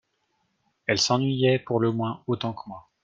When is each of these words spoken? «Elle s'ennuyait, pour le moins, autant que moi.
«Elle 0.87 0.97
s'ennuyait, 0.99 1.59
pour 1.59 1.79
le 1.79 1.91
moins, 1.91 2.23
autant 2.25 2.53
que 2.53 2.63
moi. 2.67 2.89